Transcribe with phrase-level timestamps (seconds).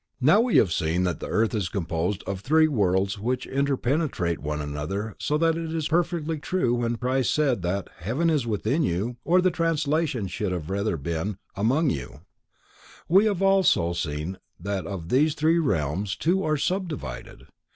[0.43, 4.59] _"We have now seen that the earth is composed of three worlds which interpenetrate one
[4.59, 9.17] another so that it is perfectly true when Christ said that "heaven is within you"
[9.23, 12.21] or, the translation should rather have been among you.
[13.07, 17.45] We have also seen that of these three realms two are subdivided.